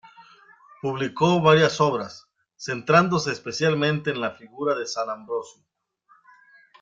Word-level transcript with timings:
Publicó 0.81 1.39
varias 1.43 1.79
obras, 1.79 2.27
centrándose 2.55 3.31
especialmente 3.31 4.09
en 4.09 4.19
la 4.21 4.31
figura 4.31 4.73
de 4.73 4.87
San 4.87 5.11
Ambrosio. 5.11 5.63